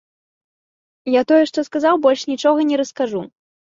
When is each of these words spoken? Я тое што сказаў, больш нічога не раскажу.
Я 1.15 1.21
тое 1.31 1.41
што 1.49 1.59
сказаў, 1.69 1.93
больш 2.07 2.21
нічога 2.33 2.59
не 2.71 2.75
раскажу. 2.83 3.21